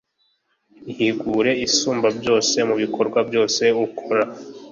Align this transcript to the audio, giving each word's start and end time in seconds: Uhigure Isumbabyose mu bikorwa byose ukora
Uhigure 0.91 1.51
Isumbabyose 1.65 2.57
mu 2.67 2.75
bikorwa 2.81 3.19
byose 3.29 3.63
ukora 3.85 4.23